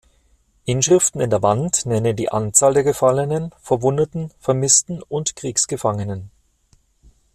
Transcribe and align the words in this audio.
Inschriften 0.65 1.19
in 1.21 1.29
der 1.29 1.43
Wand 1.43 1.85
nennen 1.85 2.15
die 2.15 2.31
Anzahl 2.31 2.73
der 2.73 2.81
Gefallenen, 2.83 3.51
Verwundeten, 3.61 4.31
Vermissten 4.39 4.99
und 5.03 5.35
Kriegsgefangenen. 5.35 6.31